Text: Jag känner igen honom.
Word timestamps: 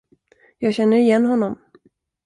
Jag 0.57 0.73
känner 0.73 0.97
igen 0.97 1.25
honom. 1.25 1.59